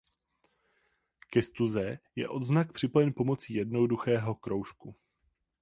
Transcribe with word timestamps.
Ke 1.29 1.41
stuze 1.41 1.99
je 2.15 2.29
odznak 2.29 2.71
připojen 2.73 3.13
pomocí 3.13 3.53
jednoduchého 3.53 4.35
kroužku. 4.35 4.95